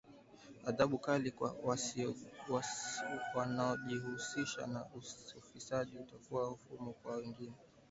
Adhabu 0.69 0.97
kali 1.05 1.31
kwa 1.31 1.55
wanojihusisha 3.35 4.67
na 4.67 4.81
ufisadi 5.39 5.97
litakuwa 5.97 6.57
funzo 6.57 6.91
kwa 7.01 7.15
wengine 7.17 7.55